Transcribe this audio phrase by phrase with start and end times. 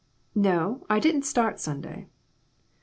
[0.33, 2.07] "No; I didn't start Sunday."